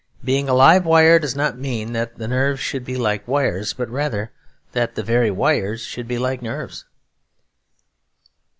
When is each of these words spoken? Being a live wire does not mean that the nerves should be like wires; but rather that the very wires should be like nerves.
Being 0.23 0.49
a 0.49 0.55
live 0.55 0.83
wire 0.87 1.19
does 1.19 1.35
not 1.35 1.59
mean 1.59 1.93
that 1.93 2.17
the 2.17 2.27
nerves 2.27 2.59
should 2.59 2.83
be 2.83 2.95
like 2.95 3.27
wires; 3.27 3.71
but 3.75 3.87
rather 3.87 4.31
that 4.71 4.95
the 4.95 5.03
very 5.03 5.29
wires 5.29 5.83
should 5.83 6.07
be 6.07 6.17
like 6.17 6.41
nerves. 6.41 6.85